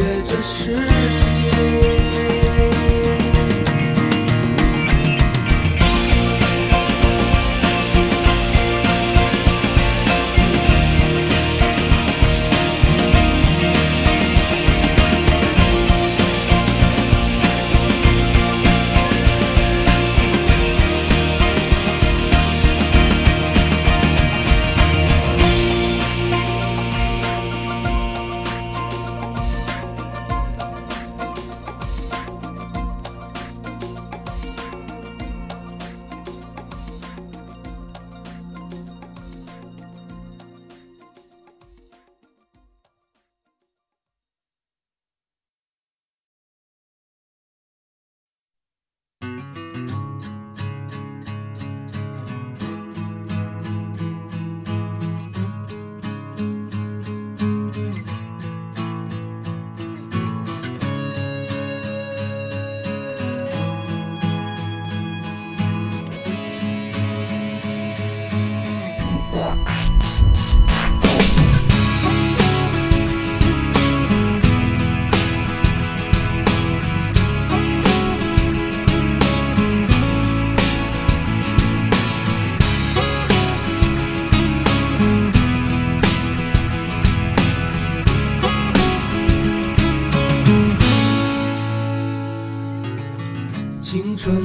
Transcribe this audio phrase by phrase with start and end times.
[0.00, 1.89] 越这世界。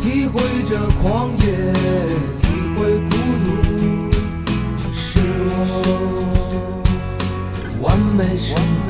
[0.00, 0.34] 体会
[0.64, 0.70] 着
[1.02, 1.44] 狂野，
[2.38, 2.44] 体
[2.76, 3.12] 会孤
[3.44, 3.46] 独，
[4.92, 5.20] 是
[5.50, 5.62] 我
[7.80, 8.54] 完美生
[8.86, 8.88] 活，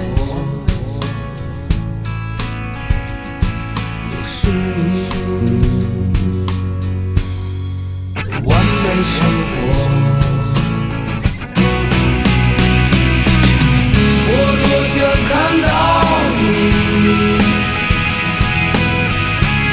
[4.10, 4.52] 也是你
[8.44, 8.50] 完
[8.82, 9.16] 美生
[9.50, 9.54] 活。
[14.26, 14.30] 我
[14.62, 14.94] 多想
[15.28, 15.32] 看
[15.62, 15.68] 到
[16.38, 16.42] 你，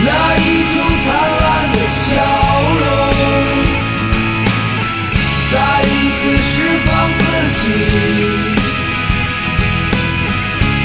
[0.04, 1.08] 那依旧灿
[1.42, 2.10] 烂的笑
[2.80, 2.84] 容，
[5.52, 5.54] 再
[5.84, 5.88] 一
[6.18, 6.54] 次释
[6.86, 6.90] 放
[7.20, 7.22] 自
[7.58, 7.62] 己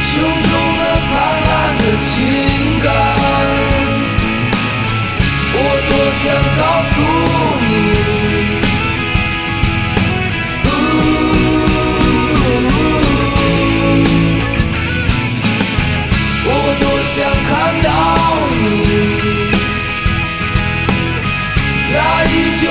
[0.02, 1.12] 胸中的灿
[1.48, 2.06] 烂的情
[2.82, 2.86] 感。
[5.52, 5.56] 我
[5.88, 6.22] 多想
[6.58, 6.62] 告
[6.92, 6.94] 诉
[7.62, 7.64] 你。
[16.48, 17.16] 我多想，
[21.90, 22.70] 那依旧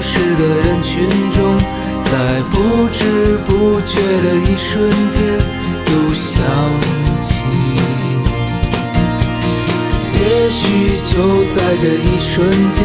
[0.00, 1.58] 市的人群中，
[2.04, 2.54] 在不
[2.92, 5.22] 知不觉的一瞬间，
[5.86, 6.34] 又想
[7.22, 7.76] 起你。
[10.12, 10.60] 也许
[11.12, 11.14] 就
[11.54, 12.34] 在这一瞬
[12.70, 12.78] 间，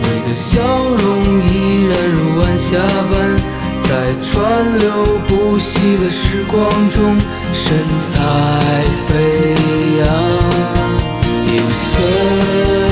[0.00, 1.02] 你的笑容
[1.48, 1.50] 依
[1.84, 2.76] 然如晚霞
[3.10, 3.12] 般，
[3.82, 3.90] 在
[4.22, 6.58] 川流不息的时光
[6.90, 7.18] 中，
[7.52, 7.64] 神
[8.00, 8.12] 采
[9.08, 9.10] 飞
[9.98, 10.02] 扬。
[11.52, 12.91] You say,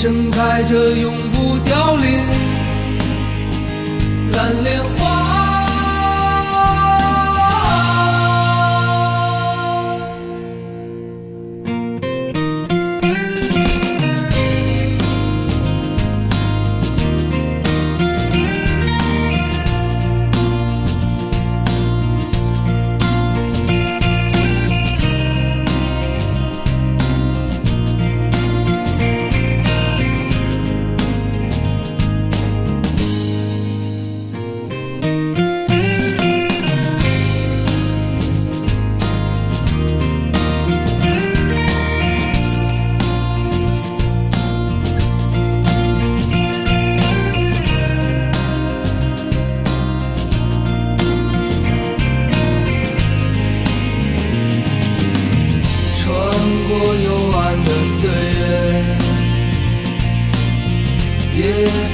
[0.00, 2.20] 盛开着永不凋零
[4.30, 4.97] 蓝莲花。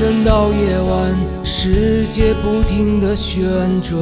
[0.00, 3.44] 深到夜晚，世界不停的旋
[3.82, 4.00] 转。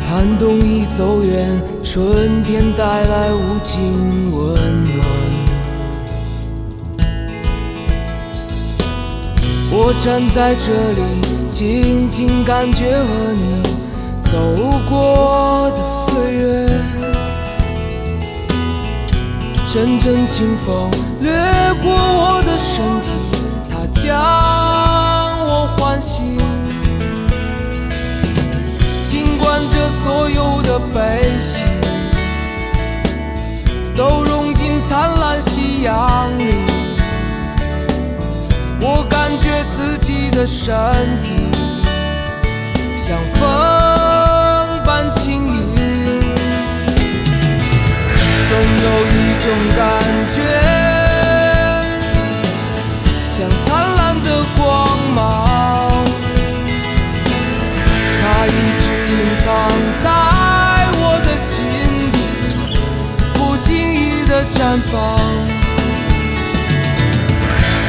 [0.00, 4.54] 寒冬已走远，春天带来无尽温
[4.94, 5.04] 暖。
[9.72, 11.02] 我站在这里，
[11.50, 13.60] 静静感觉和你
[14.22, 14.38] 走
[14.88, 16.79] 过的岁月。
[19.72, 21.30] 阵阵清风掠
[21.80, 23.08] 过我的身体
[23.70, 26.36] 它将我唤醒
[29.04, 31.66] 尽管这所有的悲喜
[33.94, 36.64] 都融进灿烂夕阳里
[38.80, 40.74] 我感觉自己的身
[41.20, 41.46] 体
[42.96, 43.46] 像风
[44.84, 45.59] 般轻盈
[48.50, 48.66] 总有
[49.06, 49.86] 一种感
[50.26, 50.36] 觉，
[53.20, 54.26] 像灿烂的
[54.58, 54.60] 光
[55.14, 55.22] 芒，
[58.20, 58.48] 它一
[58.80, 59.46] 直隐藏
[60.02, 60.04] 在
[60.98, 61.54] 我的心
[62.10, 62.18] 底，
[63.34, 64.58] 不经意的绽
[64.90, 64.98] 放。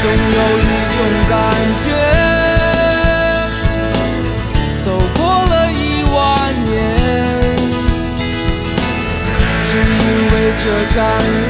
[0.04, 0.98] 总有一种
[1.28, 1.34] 感
[1.80, 1.90] 觉，
[10.94, 11.02] 湛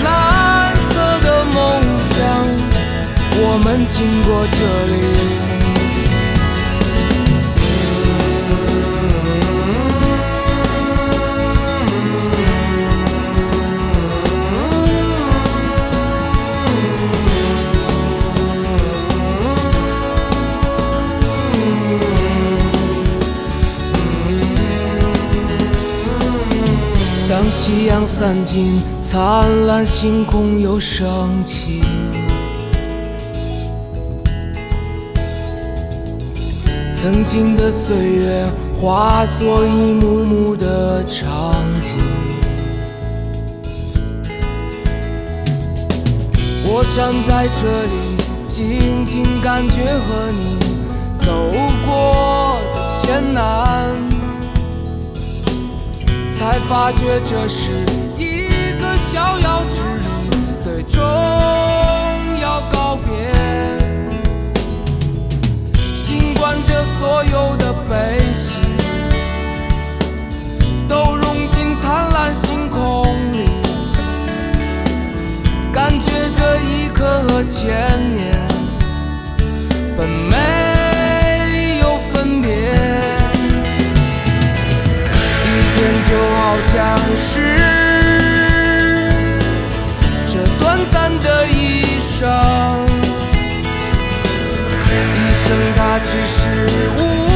[0.03, 1.57] 蓝色的梦
[1.99, 2.19] 想，
[3.33, 5.20] 我们经过这里。
[28.21, 31.81] 散尽，灿烂星空又升起。
[36.93, 38.45] 曾经的岁月
[38.79, 41.97] 化作一幕幕的场景，
[46.67, 47.91] 我站在这里，
[48.45, 50.59] 静静感觉和你
[51.17, 51.33] 走
[51.87, 54.10] 过的艰难。
[56.41, 57.69] 才发觉这是
[58.17, 60.05] 一个逍遥之旅，
[60.59, 60.99] 最终
[62.41, 63.31] 要告别。
[66.01, 68.57] 尽管这所有的悲喜
[70.89, 73.45] 都融进灿烂星空里，
[75.71, 77.69] 感觉这一刻和千
[78.15, 78.47] 年
[79.95, 80.35] 本没
[86.51, 87.39] 好像是
[90.27, 92.27] 这短暂的一生，
[95.15, 97.30] 一生它只是无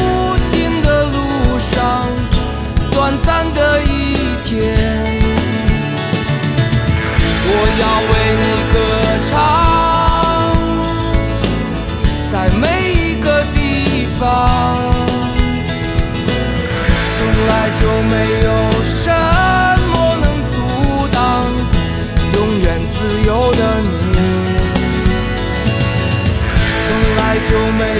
[27.47, 27.94] 就没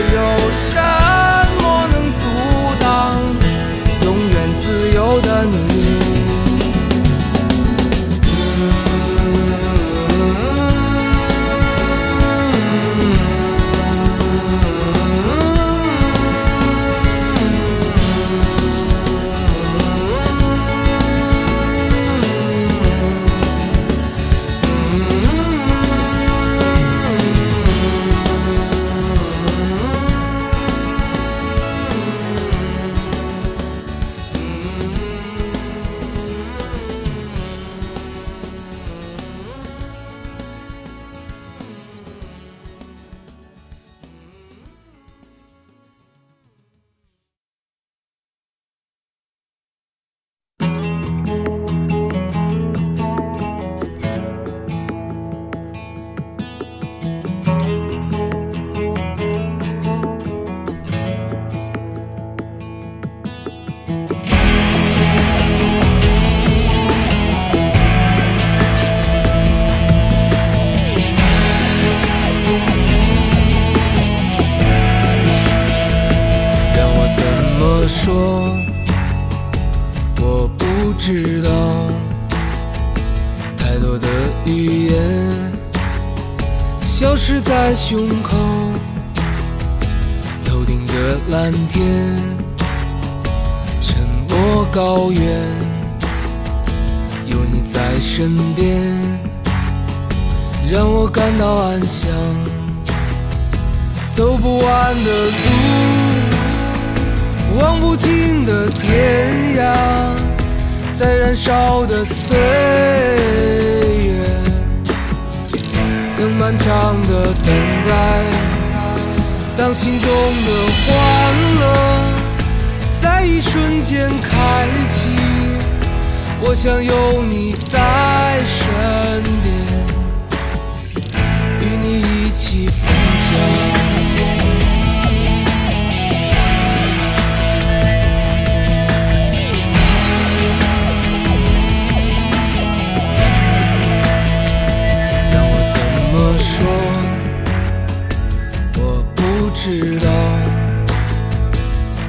[149.56, 150.08] 知道，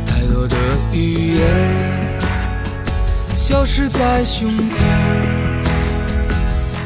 [0.05, 0.57] 太多的
[0.93, 1.45] 语言
[3.35, 4.77] 消失在胸口，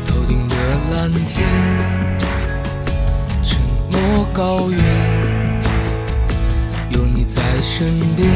[0.06, 0.54] 头顶的
[0.92, 1.48] 蓝天，
[3.42, 3.58] 沉
[3.90, 4.78] 默高原，
[6.90, 8.28] 有你在身边，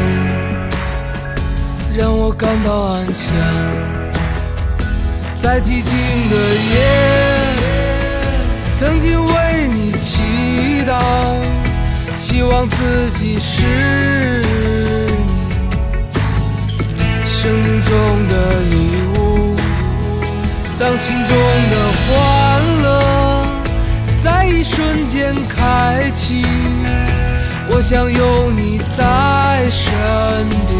[1.97, 3.33] 让我感到安详。
[5.35, 5.93] 在寂静
[6.31, 6.37] 的
[6.73, 6.81] 夜，
[8.77, 10.99] 曾经为你祈祷，
[12.17, 14.41] 希望自己是
[16.83, 18.77] 你生命中的礼
[19.19, 19.57] 物。
[20.79, 21.37] 当心中
[21.71, 23.47] 的欢乐
[24.23, 26.45] 在一瞬间开启，
[27.69, 29.93] 我想有你在身
[30.69, 30.75] 边。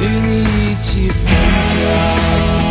[0.00, 1.26] 与你一起分
[1.70, 2.69] 享。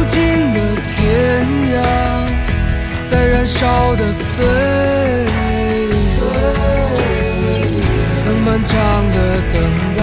[0.00, 0.18] 无，尽
[0.54, 1.76] 的天涯，
[3.04, 5.28] 在燃烧的岁月，
[8.22, 8.74] 曾漫长
[9.10, 9.16] 的
[9.52, 9.54] 等
[9.96, 10.00] 待。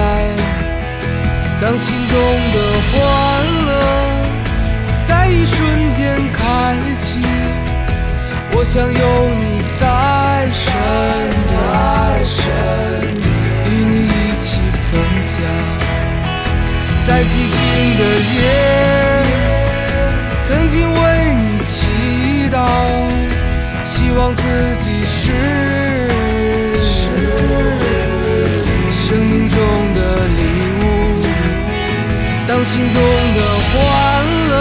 [1.60, 2.16] 当心中
[2.54, 2.58] 的
[2.92, 2.96] 欢
[3.66, 3.72] 乐
[5.08, 7.20] 在一瞬间开启，
[8.52, 8.94] 我想有
[9.34, 10.64] 你在身
[11.50, 11.60] 边，
[13.66, 14.86] 与你一起分
[15.24, 15.34] 享。
[17.08, 17.58] 在寂静
[17.98, 18.02] 的
[18.36, 18.40] 夜，
[20.48, 22.66] 曾经为你祈祷，
[23.84, 24.42] 希望自
[24.78, 26.08] 己是
[28.90, 29.58] 生命中
[29.94, 30.42] 的礼
[30.80, 30.86] 物。
[32.48, 32.96] 当心中
[33.36, 33.76] 的欢
[34.48, 34.54] 乐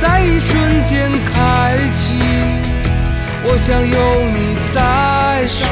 [0.00, 2.14] 在一瞬间开启，
[3.44, 3.96] 我想有
[4.34, 5.62] 你在身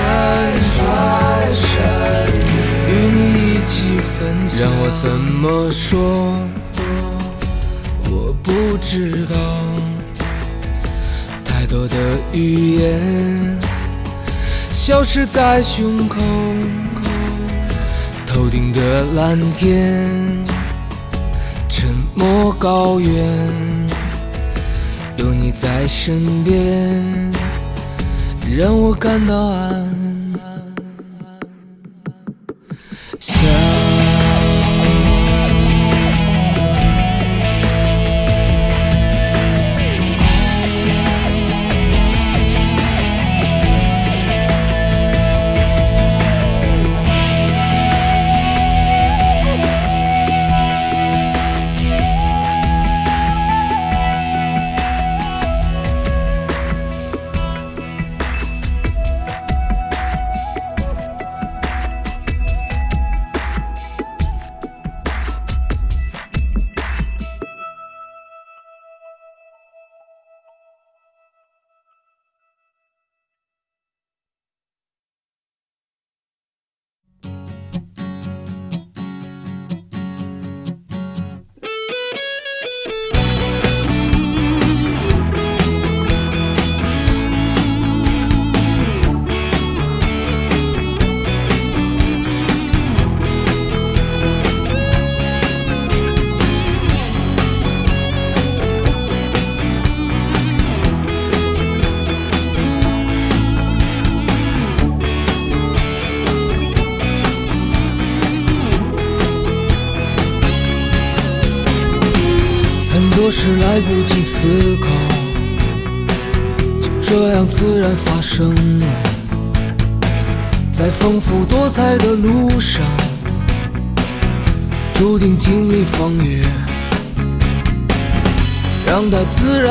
[0.77, 0.87] 边，
[2.88, 3.18] 与你
[3.51, 4.61] 一起分享。
[4.62, 6.38] 让我怎么说？
[8.57, 9.37] 不知道，
[11.45, 11.95] 太多的
[12.33, 13.59] 语言
[14.73, 16.16] 消失在胸口，
[18.27, 20.09] 头顶的蓝天，
[21.69, 23.12] 沉默高原，
[25.19, 27.31] 有你在身边，
[28.57, 30.06] 让我感到安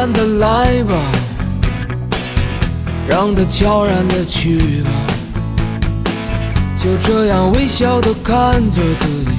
[0.06, 0.94] 然的来吧，
[3.10, 4.92] 让它悄然的去吧。
[6.78, 9.32] 就这样微笑的看着自己，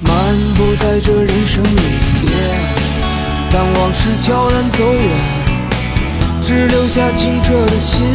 [0.00, 0.14] 漫
[0.56, 1.82] 步在这人生里，
[3.52, 5.10] 当往事悄然走远，
[6.40, 8.06] 只留下清澈的心，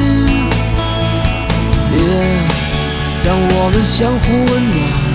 [3.24, 5.07] 让我们相互温暖。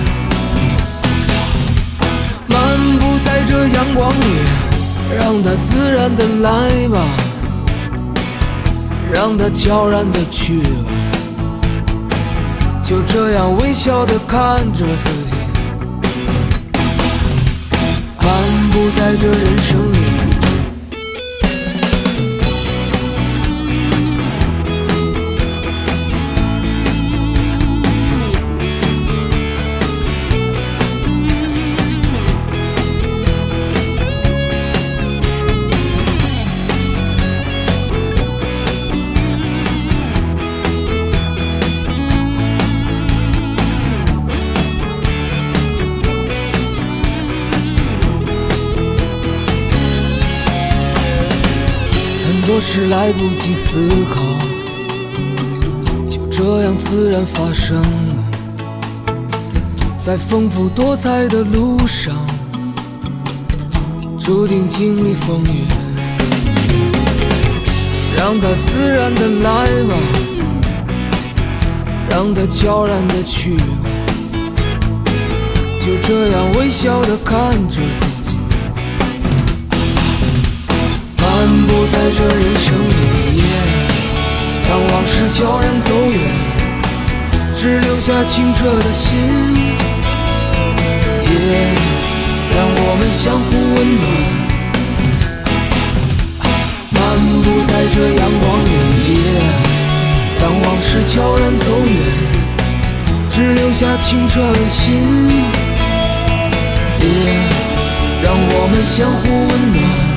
[3.43, 4.25] 在这阳光里，
[5.17, 7.05] 让它自然的来吧，
[9.11, 10.69] 让它悄然的去吧。
[12.81, 15.35] 就这样微笑的看着自己，
[18.21, 18.27] 漫
[18.71, 20.02] 步在这人生里。
[52.65, 54.21] 是来不及思考，
[56.07, 57.79] 就这样自然发生。
[59.95, 62.15] 在丰富多彩的路上，
[64.17, 65.67] 注定经历风雨，
[68.17, 69.95] 让它自然的来吧，
[72.09, 73.65] 让它悄然的去吧。
[75.79, 78.22] 就这样微笑的看着自己。
[81.43, 83.43] 漫步在这人生里，
[84.65, 86.17] 当往事悄然走远，
[87.53, 89.19] 只留下清澈的心，
[91.25, 91.35] 也
[92.55, 94.07] 让我们相互温暖。
[96.91, 97.01] 漫
[97.43, 99.19] 步在这阳光里，
[100.39, 101.93] 当往事悄然走远，
[103.29, 104.93] 只留下清澈的心，
[107.01, 107.05] 也
[108.23, 110.12] 让我们相互温暖。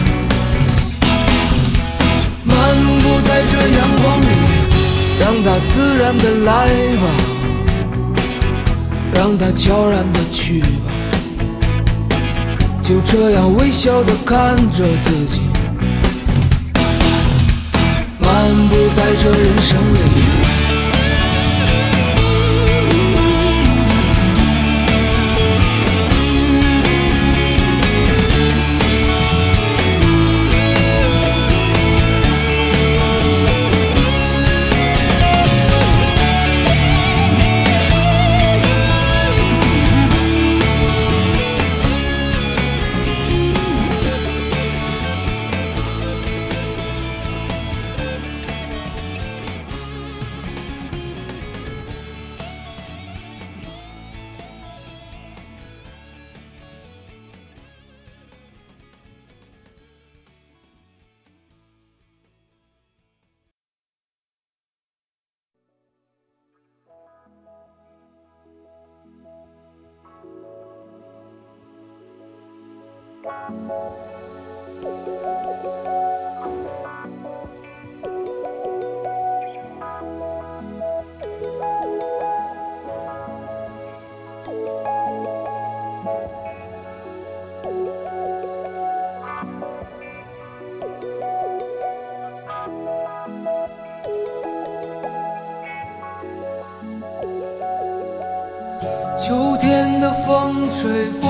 [3.26, 4.24] 在这阳光里，
[5.20, 7.04] 让它自然的来吧，
[9.12, 10.66] 让它悄然的去吧。
[12.80, 15.40] 就这样微笑的看着自己，
[18.20, 18.30] 漫
[18.68, 20.45] 步在这人生里。
[99.16, 101.25] 秋天的风吹过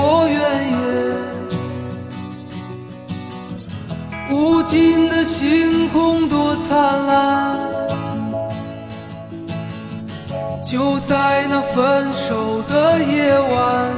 [11.77, 13.93] 分手的夜晚，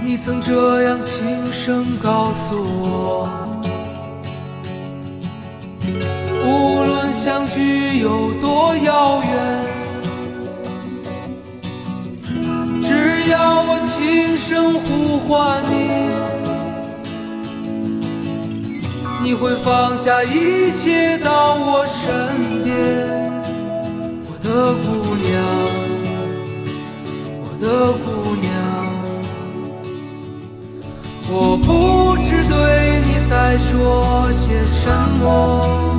[0.00, 3.28] 你曾这样轻声告诉我，
[6.42, 9.30] 无论相距有多遥远。
[12.80, 15.74] 只要我轻声呼唤你，
[19.22, 22.72] 你会放下一切到我身边，
[24.52, 25.32] 的姑娘，
[27.40, 27.66] 我的
[28.04, 28.52] 姑娘。
[31.30, 34.90] 我不知对你在说些什
[35.22, 35.91] 么，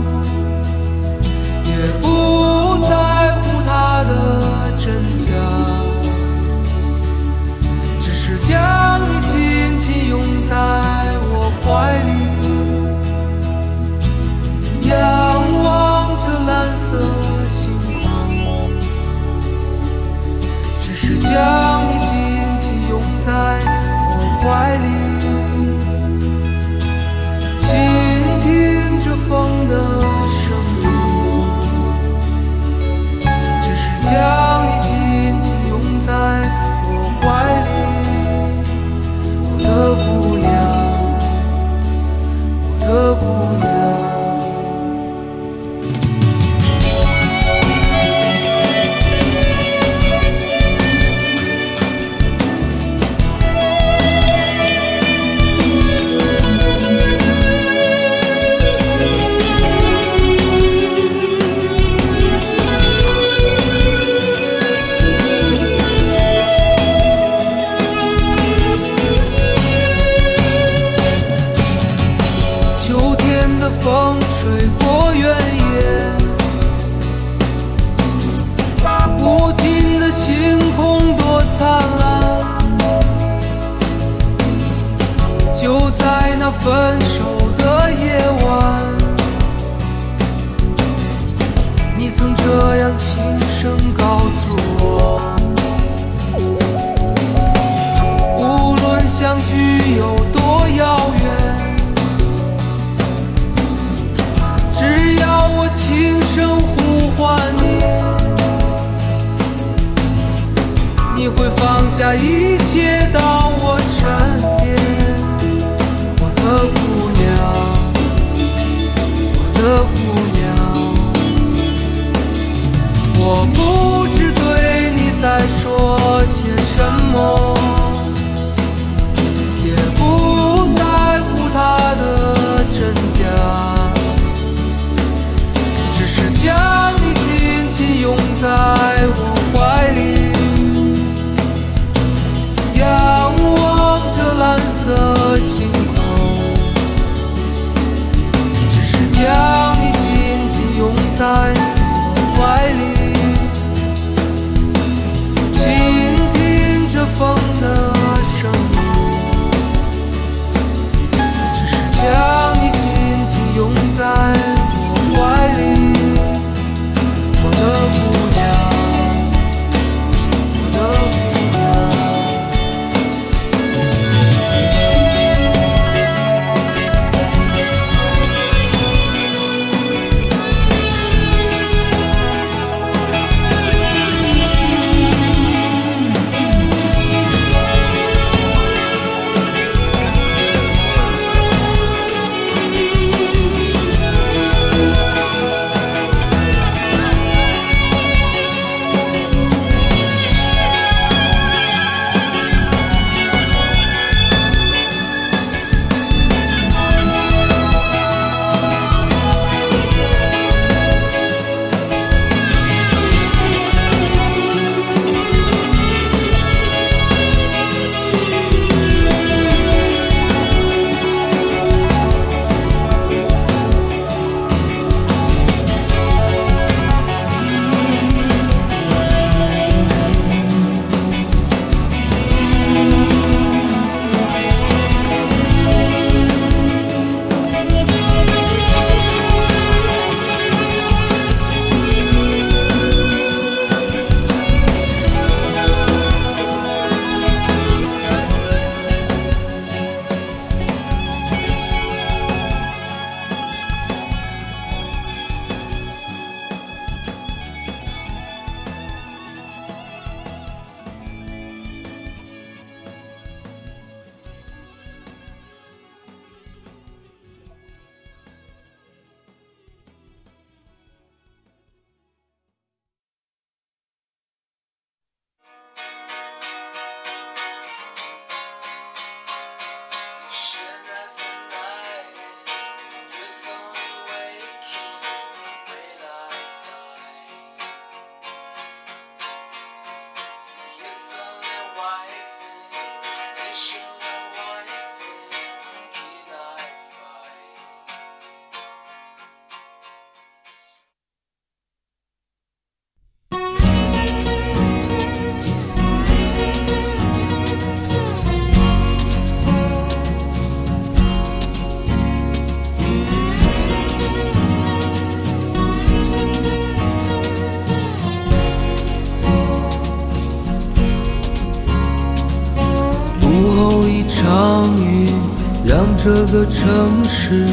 [326.33, 327.45] 个城市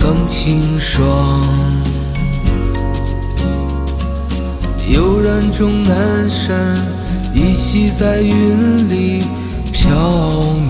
[0.00, 1.42] 更清爽。
[4.88, 6.74] 悠然中，南山
[7.34, 9.22] 依稀在云里
[9.70, 9.92] 飘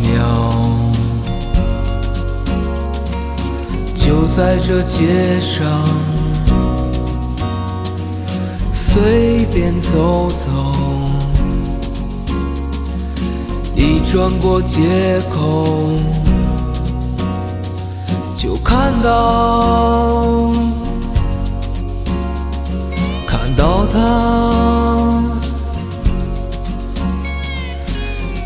[0.03, 0.51] 渺。
[3.95, 5.65] 就在这街上，
[8.73, 10.75] 随便走走。
[13.77, 16.01] 已转过街口。
[18.45, 20.53] 就看到，
[23.27, 23.99] 看到他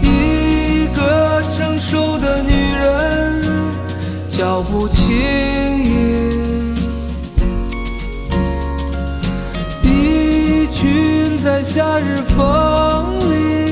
[0.01, 3.43] 一个成熟的女人，
[4.29, 5.11] 脚步轻
[5.83, 6.77] 盈，
[9.83, 13.68] 一群在夏日风里。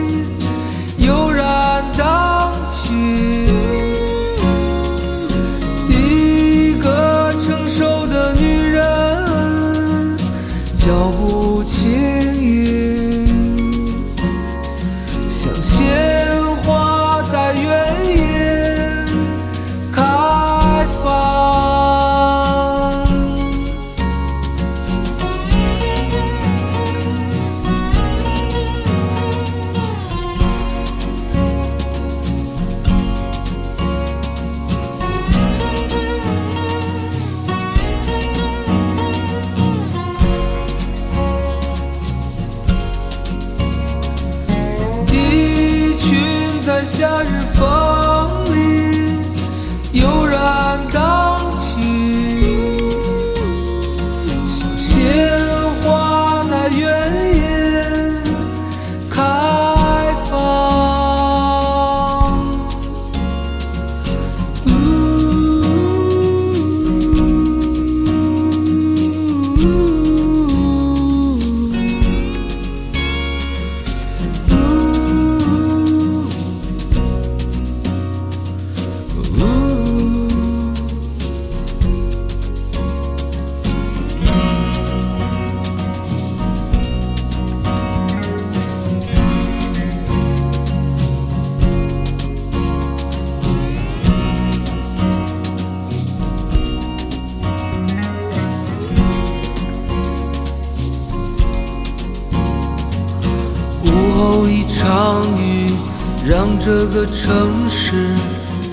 [106.66, 108.08] 这个城市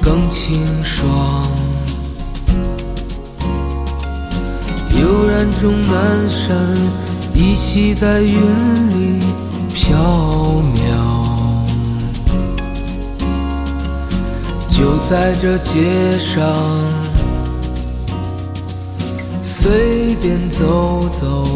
[0.02, 1.46] 更清爽。
[5.00, 6.58] 悠然中南山
[7.36, 9.20] 依稀在云里
[9.76, 9.96] 飘
[10.74, 10.82] 渺。
[14.72, 16.52] 就在这街上，
[19.44, 21.48] 随便走走。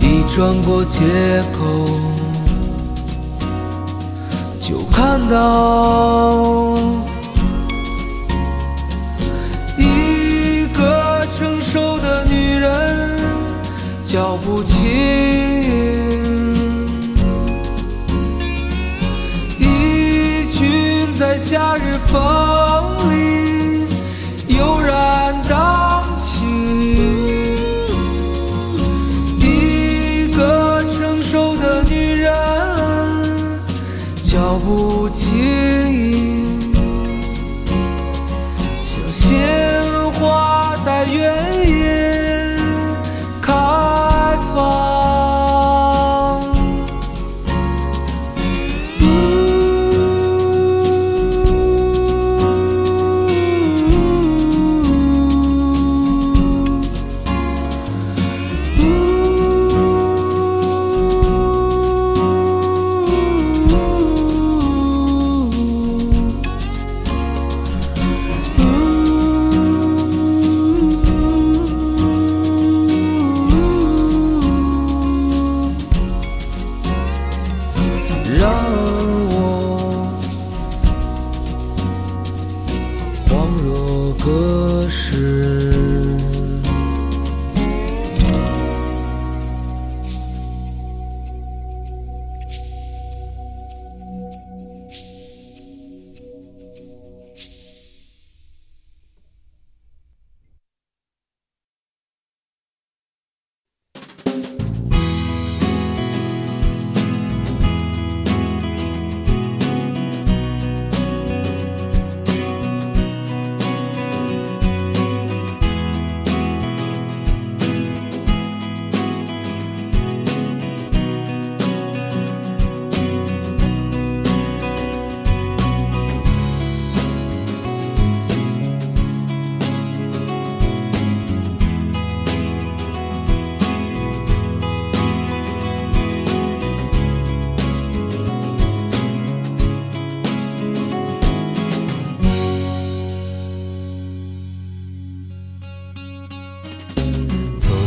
[0.00, 1.02] 一转过街
[1.52, 1.86] 口，
[4.96, 6.76] 看到
[9.76, 13.18] 一个成熟的女人，
[14.04, 14.84] 脚步轻，
[19.58, 22.16] 一群在夏日风
[23.10, 23.86] 里
[24.56, 25.93] 悠然荡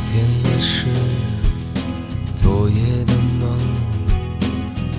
[0.08, 0.88] 昨天的事
[2.34, 3.60] 昨夜的梦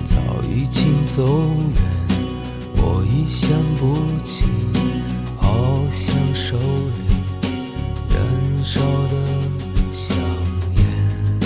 [0.05, 1.81] 早已经走远
[2.75, 4.45] 我已想不起
[5.35, 6.61] 好像手里
[8.07, 9.15] 燃烧的
[9.91, 10.15] 香
[10.75, 11.39] 烟。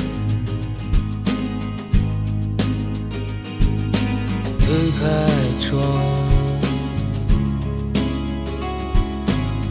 [4.59, 5.05] 推开
[5.57, 5.82] 窗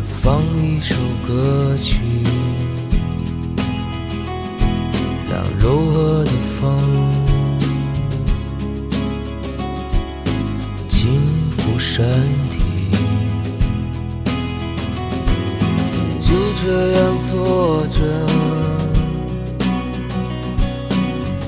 [0.07, 0.95] 放一首
[1.29, 2.32] 歌曲。
[5.33, 6.31] 让柔和的
[6.61, 6.77] 风
[10.87, 11.11] 轻
[11.57, 12.05] 抚身
[12.51, 12.59] 体，
[16.21, 17.97] 就这样坐着，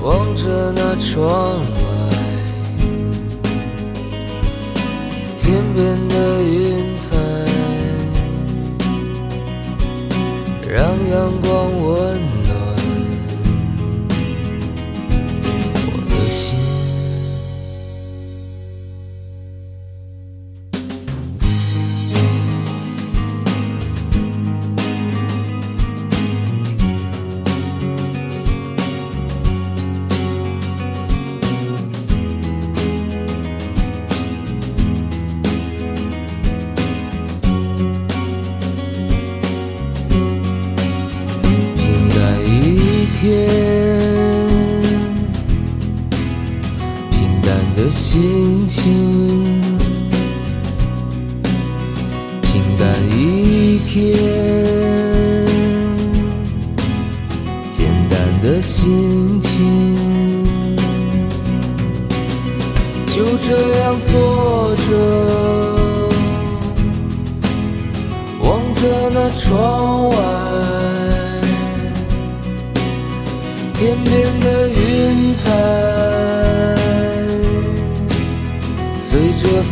[0.01, 1.77] 望着那窗外
[5.37, 7.15] 天边的云彩，
[10.73, 10.81] 让
[11.11, 11.53] 阳光
[11.85, 12.14] 温。
[47.45, 48.81] 淡的心情。
[52.41, 52.83] 平淡
[53.17, 54.17] 一天，
[57.69, 59.95] 简单的心情。
[63.07, 64.87] 就这样坐着，
[68.41, 68.81] 望着
[69.13, 70.15] 那窗外。
[73.73, 74.73] 天边的云
[75.35, 75.45] 彩，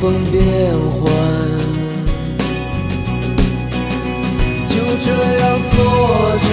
[0.04, 0.38] 风变
[1.00, 1.02] 幻。
[4.68, 5.08] 就这
[5.40, 5.74] 样坐
[6.44, 6.48] 着，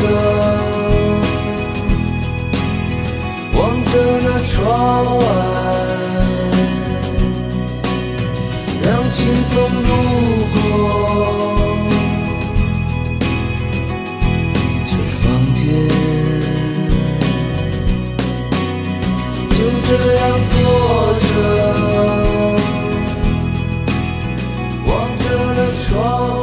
[3.58, 3.92] 望着
[4.22, 4.56] 那窗
[5.18, 5.22] 外，
[8.84, 9.18] 让清
[9.50, 9.90] 风路
[10.54, 10.56] 过
[14.86, 15.20] 这房
[15.54, 15.60] 间。
[19.50, 20.22] 就这样
[20.52, 20.54] 坐
[21.18, 21.28] 着，
[25.90, 26.39] 说